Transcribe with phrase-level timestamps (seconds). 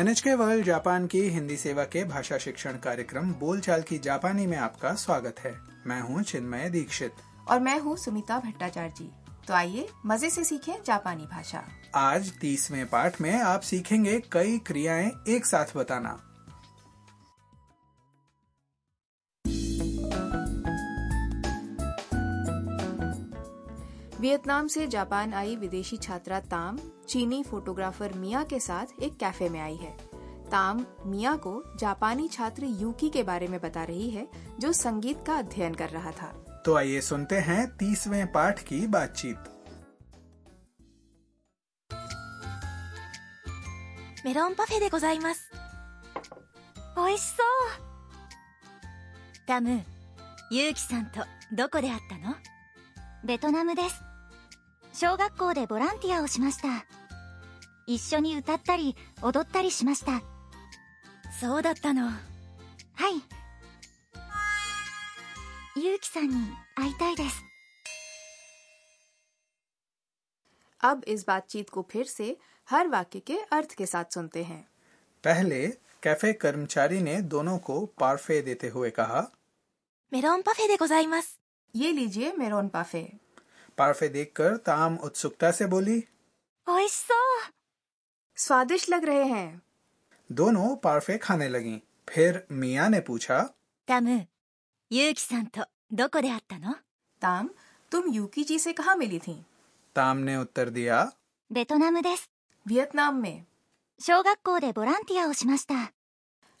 [0.00, 4.94] NHK world Japan की हिंदी सेवा के भाषा शिक्षण कार्यक्रम बोलचाल की जापानी में आपका
[4.94, 7.12] स्वागत है। मैं हूँ चिन्मय दीक्षित।
[7.48, 9.10] और मैं हूँ सुमिता भट्टाचार्य जी।
[9.48, 11.64] तो आइए मज़े से सीखें जापानी भाषा।
[11.94, 16.29] आज तीसवें पाठ में आप सीखेंगे कई क्रियाएँ एक साथ बताना।
[24.21, 29.59] वियतनाम से जापान आई विदेशी छात्रा ताम चीनी फोटोग्राफर मिया के साथ एक कैफे में
[29.59, 29.91] आई है
[30.51, 34.27] ताम मिया को जापानी छात्र यूकी के बारे में बता रही है
[34.59, 36.33] जो संगीत का अध्ययन कर रहा था
[36.65, 39.51] तो आइए सुनते हैं तीसवें पाठ की बातचीत
[44.25, 45.51] メロンパフェでございます。
[46.97, 47.45] 美味しそう。
[49.45, 49.83] タム、
[50.49, 52.33] ユウキさんとどこで会ったの
[53.23, 54.01] ベトナムです。
[54.93, 56.85] 小学校でボランティアをしました。
[57.87, 60.21] 一緒に歌ったり踊ったりしました。
[61.39, 62.03] そうだったの。
[62.03, 62.11] は
[63.09, 63.21] い。
[65.77, 66.35] ユウキさんに
[66.75, 67.43] 会いたいです。
[70.81, 72.37] अब इस बातचीत को फिर से
[72.69, 74.63] हर वाक्य के अर्थ के साथ सुनते हैं
[75.23, 75.67] पहले
[76.03, 79.31] कैफे कर्मचारी ने दोनों को पार्फे देते हुए कहा
[80.13, 81.39] メロンパフェでございます。
[81.75, 83.19] ये लीजिए मेरोन पाफे
[83.79, 85.97] पार्फे देखकर ताम उत्सुकता से बोली
[86.67, 87.53] 美味しそう。
[88.37, 89.61] स्वादिष्ट लग रहे हैं
[90.29, 93.53] दोनों पार्फे खाने लगीं। फिर मिया ने पूछा
[93.87, 94.27] タム、
[94.89, 96.75] ユウキさんとどこで会ったの
[97.21, 97.49] ताम
[97.91, 99.35] तुम यूकी जी से कहाँ मिली थी
[99.95, 101.11] ताम ने उत्तर दिया
[101.51, 102.29] ベトナムです。
[102.65, 103.45] वियतनाम में
[103.99, 105.93] 小学校でボランティアをしました。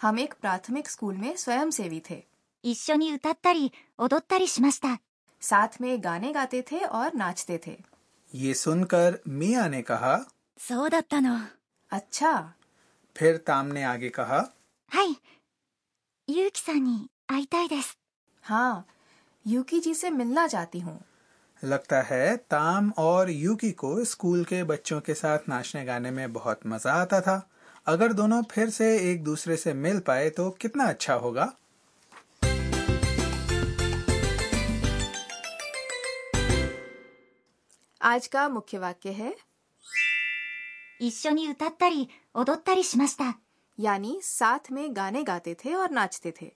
[0.00, 2.26] हम एक प्राथमिक स्कूल में स्वयंसेवी थे
[2.62, 5.00] 一緒に歌ったり踊ったりしました。
[5.42, 7.76] साथ में गाने गाते थे और नाचते थे
[8.34, 10.14] ये सुनकर मिया ने कहा
[10.58, 11.38] そうだったの。
[11.90, 12.30] अच्छा
[13.16, 14.50] फिर ताम ने आगे कहा
[14.90, 15.16] はい。
[16.28, 17.98] ゆうきさんに会いたいです。
[18.44, 18.86] हाँ
[19.46, 21.00] यूकी जी से मिलना चाहती हूँ
[21.62, 26.66] लगता है ताम और यूकी को स्कूल के बच्चों के साथ नाचने गाने में बहुत
[26.66, 27.36] मजा आता था
[27.86, 31.52] अगर दोनों फिर से एक दूसरे से मिल पाए तो कितना अच्छा होगा
[38.08, 39.34] आज का मुख्य वाक्य है
[41.00, 43.38] 一緒に歌ったり踊ったりしました。
[43.78, 46.50] यानी साथ में गाने गाते थे और नाचते थे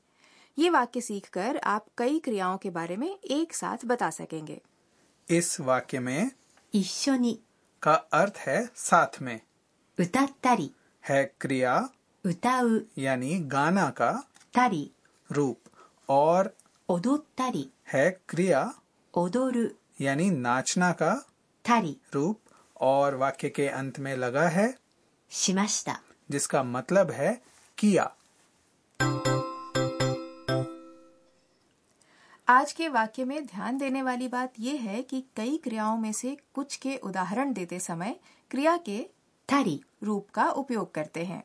[0.59, 4.61] ये वाक्य सीखकर आप कई क्रियाओं के बारे में एक साथ बता सकेंगे
[5.29, 6.31] इस वाक्य में
[6.75, 7.37] 一緒に
[7.83, 9.41] का अर्थ है साथ में
[9.99, 10.71] 歌ったり
[11.05, 11.75] है क्रिया
[12.25, 14.13] 歌う यानी गाना का
[14.55, 14.85] たり
[15.31, 15.57] रूप
[16.09, 16.53] और
[16.89, 18.63] 踊ったり है क्रिया
[19.15, 21.13] 踊る यानी नाचना का
[21.66, 22.40] तारी रूप
[22.82, 24.78] और वाक्य के अंत में लगा है।
[25.30, 26.00] शिमाश्ता।
[26.32, 27.42] जिसका मतलब है
[27.78, 28.16] किया।
[32.48, 36.38] आज के वाक्य में ध्यान देने वाली बात यह है कि कई क्रियाओं में से
[36.54, 38.20] कुछ के उदाहरण देते समय
[38.52, 39.10] क्रिया के
[39.50, 41.44] तारी रूप का उपयोग करते हैं।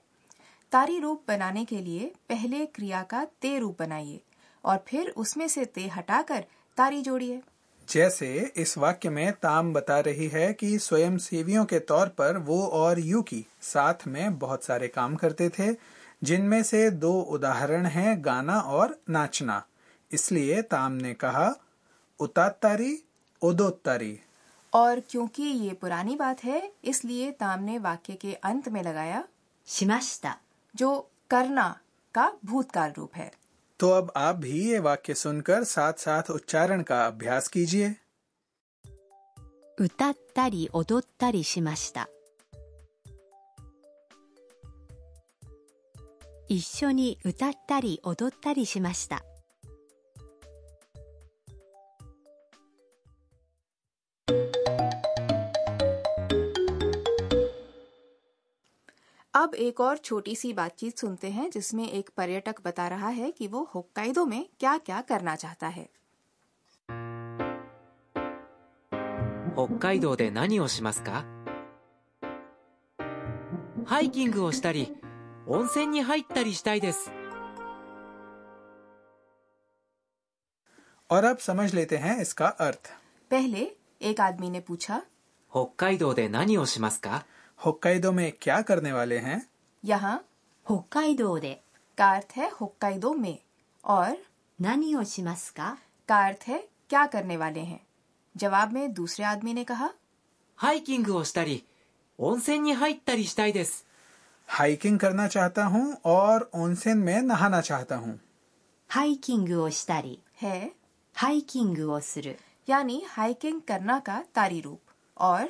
[0.73, 4.21] तारी रूप बनाने के लिए पहले क्रिया का ते रूप बनाइए
[4.65, 6.45] और फिर उसमें से ते हटाकर
[6.77, 7.43] तारी जोड़िए।
[7.88, 12.99] जैसे इस वाक्य में ताम बता रही है कि स्वयंसेवियों के तौर पर वो और
[13.00, 15.75] यूकी साथ में बहुत सारे काम करते थे,
[16.22, 19.66] जिनमें से दो उदाहरण हैं, गाना और नाचना।
[20.12, 21.54] इसलिए ताम ने कहा
[22.21, 23.04] उतारी
[23.43, 24.20] उदोत्तारी।
[24.75, 29.25] और क्योंकि ये पुरानी बात है, इसलिए ताम ने वाक्य के अंत में लगाया,
[29.66, 30.37] शिमाश्ता,
[30.76, 31.81] जो करना
[32.15, 33.38] का भूतकाल रूप है।
[33.79, 37.96] तो अब आप भी ये वाक्य सुनकर साथ साथ उच्चारण का अभ्यास कीजिए
[39.79, 42.07] 歌ったり踊ったりしました
[46.47, 49.24] 一緒に歌ったり踊ったりしました
[59.38, 63.48] अब एक और छोटी सी बातचीत सुनते हैं जिसमें एक पर्यटक बता रहा है कि
[63.48, 65.89] वो होक्काइदो में क्या क्या करना चाहता है
[69.56, 71.25] 北海道で何をしますか
[73.86, 74.95] ハイキングをしたり
[75.48, 77.12] 温泉に入ったりしたいです
[81.10, 82.89] और अब समझ लेते हैं इसका अर्थ
[83.31, 83.60] पहले
[84.01, 85.01] एक आदमी ने पूछा
[85.51, 87.25] 北海道で何をしますか
[87.60, 89.42] होक्काइदो में क्या करने वाले हैं
[89.83, 90.18] यहाँ
[90.65, 91.56] 北海道で
[91.98, 93.38] का अर्थ है होक्काइदो में
[93.83, 94.15] और
[94.60, 95.75] 何をしますか
[96.10, 97.80] का अर्थ है क्या करने वाले हैं
[98.36, 99.89] जवाब में दूसरे आदमी ने कहा
[100.57, 101.63] ハイキングをしたり
[102.19, 103.86] 温泉に入ったりしたいです
[104.50, 108.19] हाइकिंग करना चाहता हूँ और ओनसेन में नहाना चाहता हूँ
[108.89, 110.71] ハイキングをしたり है
[111.15, 112.38] ハイキングをする
[112.68, 114.80] यानी हाइकिंग करना का तारी रूप
[115.18, 115.50] और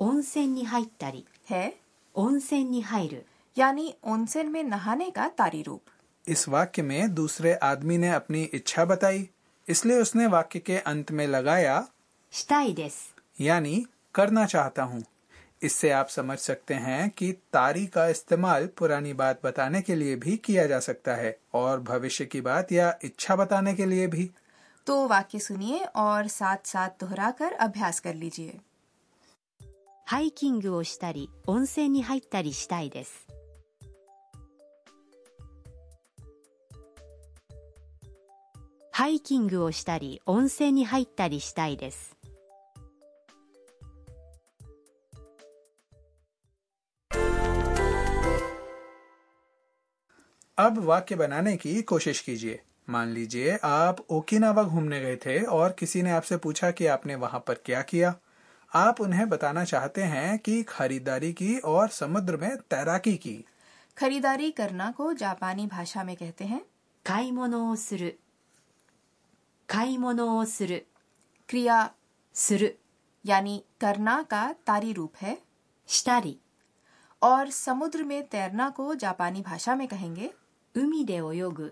[0.00, 1.72] 温泉に入ったり है
[2.14, 3.24] 温泉に入る
[3.56, 5.80] यानी ओनसेन में नहाने का तारी रूप
[6.24, 9.28] इस वाक्य में दूसरे आदमी ने अपनी इच्छा बताई
[9.66, 11.76] इसलिए उसने वाक्य के अंत में लगाया
[12.32, 13.84] したいです यानी
[14.14, 15.02] करना चाहता हूँ
[15.62, 20.36] इससे आप समझ सकते हैं कि तारी का इस्तेमाल पुरानी बात बताने के लिए भी
[20.36, 24.30] किया जा सकता है और भविष्य की बात या इच्छा बताने के लिए भी
[24.86, 28.58] तो वाक्य सुनिए और साथ साथ दोहराकर अभ्यास कर लीजिए
[30.08, 33.26] ハイキングをしたり温泉に入ったりしたいです
[38.92, 42.16] ハイキングをしたり温泉に入ったりしたいです
[50.58, 56.02] अब वाक्य बनाने की कोशिश कीजिए मान लीजिए आप ओकिनावा घूमने गए थे और किसी
[56.02, 58.14] ने आपसे पूछा कि आपने वहां पर क्या किया
[58.73, 63.45] आप उन्हें बताना चाहते हैं कि खरीदारी की और समुद्र में तैराकी की।
[63.97, 66.65] खरीदारी करना को जापानी भाषा में कहते हैं
[69.69, 70.77] काईमोनोसुरु
[71.49, 71.93] क्रिया
[72.35, 72.69] सुर,
[73.25, 75.41] यानी करना का तारी रूप है
[75.87, 76.39] स्टारी
[77.21, 80.33] और समुद्र में तैरना को जापानी भाषा में कहेंगे
[80.77, 81.67] उमी दे ओयोगु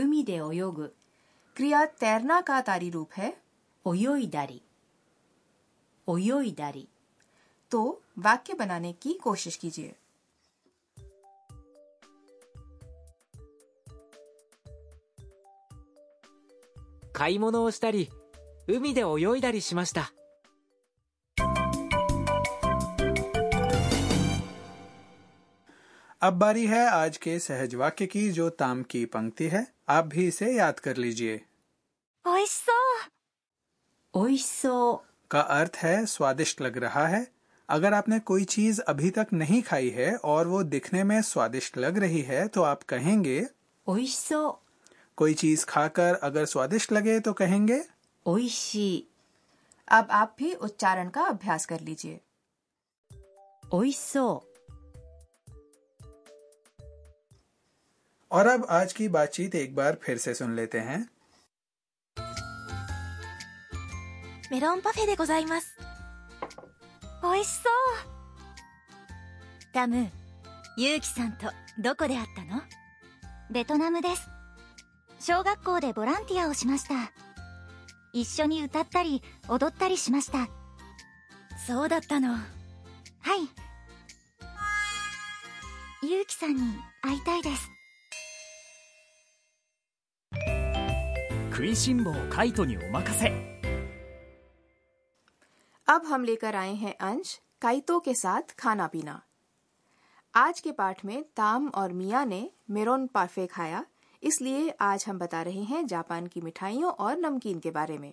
[0.00, 0.40] उमी दे
[1.56, 3.36] क्रिया तैरना का तारी रूप है
[3.84, 4.62] ओयोई दारी
[6.07, 6.87] 泳いだり
[7.71, 9.95] तो वाक्य बनाने की कोशिश कीजिए
[17.13, 18.09] 買い物をしたり
[18.67, 20.11] 海で泳いだりしました
[26.21, 30.27] अब बारी है आज के सहज वाक्य की जो ताम की पंक्ति है आप भी
[30.27, 31.41] इसे याद कर लीजिए
[32.25, 32.71] 美味しそ
[34.13, 35.01] う美味しそう
[35.34, 37.26] का अर्थ है स्वादिष्ट लग रहा है।
[37.68, 41.98] अगर आपने कोई चीज़ अभी तक नहीं खाई है और वो दिखने में स्वादिष्ट लग
[41.98, 43.40] रही है तो आप कहेंगे
[43.86, 44.60] ओइसो
[45.18, 47.80] कोई चीज़ खाकर अगर स्वादिष्ट लगे तो कहेंगे
[48.26, 49.06] ओइशी
[49.88, 52.20] अब आप भी उच्चारण का अभ्यास कर लीजिए।
[53.74, 54.26] ओइसो
[58.30, 61.08] और अब आज की बातचीत एक बार फिर से सुन लेते हैं।
[64.54, 65.76] メロンパフェでございます。
[67.24, 67.72] 美味しそう。
[69.72, 70.08] タム
[70.76, 72.62] ユウキさんとどこで会ったの？
[73.50, 74.28] ベトナムです。
[75.18, 76.94] 小学校でボランティアをしました。
[78.12, 80.46] 一緒に歌ったり踊ったりしました。
[81.66, 82.34] そうだったの。
[82.34, 82.40] はい。
[86.08, 86.62] ユウキさんに
[87.02, 87.70] 会いたいです。
[91.50, 93.53] 食いしん坊カイトにお任せ
[95.94, 99.20] अब हम लेकर आए हैं अंश, काइतो के साथ खाना पीना।
[100.34, 103.84] आज के पाठ में ताम और मिया ने मेरोन पार्फे खाया,
[104.22, 108.12] इसलिए आज हम बता रहे हैं जापान की मिठाइयों और नमकीन के बारे में।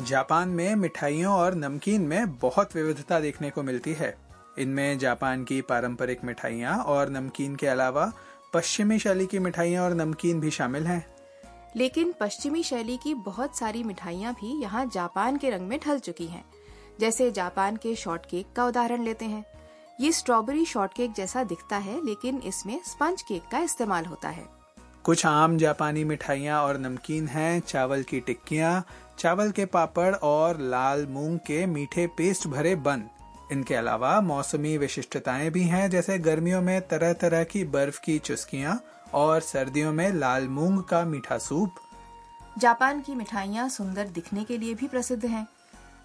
[0.00, 4.16] जापान में मिठाइयों और नमकीन में बहुत विविधता देखने को मिलती है।
[4.58, 8.12] इनमें जापान की पारंपरिक मिठाइयाँ और नमकीन के अलावा
[8.54, 11.17] पश्चिमी शैली की मिठाइयाँ और नमकीन भी शामिल हैं।
[11.76, 16.26] लेकिन पश्चिमी शैली की बहुत सारी मिठाइयाँ भी यहाँ जापान के रंग में ढल चुकी
[16.26, 16.44] हैं।
[17.00, 19.44] जैसे जापान के शॉर्ट केक का उदाहरण लेते हैं।
[20.00, 24.46] ये स्ट्रॉबेरी शॉर्ट केक जैसा दिखता है, लेकिन इसमें स्पंज केक का इस्तेमाल होता है।
[25.04, 28.84] कुछ आम जापानी मिठाइयाँ और नमकीन हैं, चावल की टिक्कियाँ,
[29.18, 33.04] चावल के पापड़ और लाल मूंग के मीठे पेस्ट भरे बन।
[33.52, 38.84] इनके अलावा मौसमी विशिष्टताएँ भी हैं, जैसे गर्मियों में तरह तरह की बर्फ़ की चुस्कियाँ
[39.14, 41.74] और सर्दियों में लाल मूंग का मीठा सूप।
[42.58, 45.46] जापान की मिठाइयाँ सुंदर दिखने के लिए भी प्रसिद्ध हैं।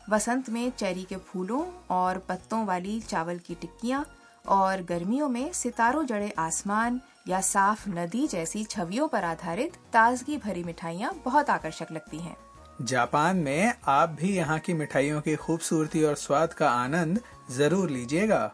[0.10, 4.06] वसंत में चेरी के फूलों और पत्तों वाली चावल की टिक्कियाँ
[4.46, 10.64] और गर्मियों में सितारों जड़े आसमान या साफ़ नदी जैसी छवियों पर आधारित ताजगी भरी
[10.64, 12.36] मिठाइयाँ बहुत आकर्षक लगती हैं।
[12.82, 17.20] जापान में आप भी यहाँ की मिठाइयों की खूबसूरती और स्वाद का आनंद
[17.52, 18.52] ज़रूर लीजिएगा।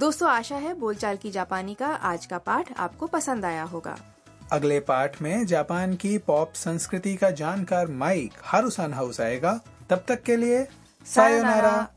[0.00, 3.98] दोस्तों, आशा है बोलचाल की जापानी का आज का पाठ आपको पसंद आया होगा।
[4.52, 10.22] अगले पाठ में जापान की पॉप संस्कृति का जानकार माइक हारूसान हाउस आएगा। तब तक
[10.22, 10.68] के लिए,
[11.06, 11.88] सायोनारा।